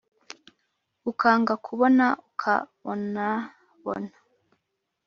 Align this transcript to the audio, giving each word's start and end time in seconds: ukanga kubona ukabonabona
ukanga 1.09 1.53
kubona 1.65 2.05
ukabonabona 2.29 4.11